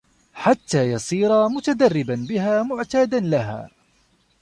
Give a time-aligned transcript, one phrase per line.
[0.33, 3.69] حَتَّى يَصِيرَ مُتَدَرِّبًا بِهَا مُعْتَادًا لَهَا